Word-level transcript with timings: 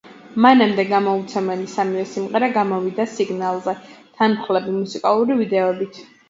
მანამდე 0.43 0.83
გამოუცემელი 0.93 1.67
სამივე 1.73 2.05
სიმღერა 2.11 2.49
გამოვიდა 2.55 3.05
სინგლზე, 3.13 3.77
თანმხლები 4.01 4.75
მუსიკალური 4.79 5.39
ვიდეოებით. 5.45 6.03